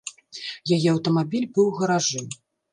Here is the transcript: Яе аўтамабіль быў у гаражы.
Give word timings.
Яе 0.77 0.79
аўтамабіль 0.95 1.47
быў 1.59 1.71
у 1.75 1.77
гаражы. 1.79 2.27